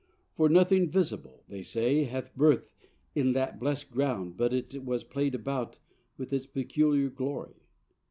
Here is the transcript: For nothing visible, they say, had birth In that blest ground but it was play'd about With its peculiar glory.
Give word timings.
For 0.33 0.49
nothing 0.49 0.89
visible, 0.89 1.43
they 1.47 1.61
say, 1.61 2.05
had 2.05 2.33
birth 2.35 2.71
In 3.13 3.33
that 3.33 3.59
blest 3.59 3.91
ground 3.91 4.35
but 4.35 4.51
it 4.51 4.83
was 4.83 5.03
play'd 5.03 5.35
about 5.35 5.77
With 6.17 6.33
its 6.33 6.47
peculiar 6.47 7.11
glory. 7.11 7.67